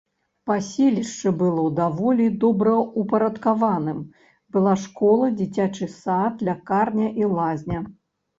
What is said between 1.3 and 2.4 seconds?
было даволі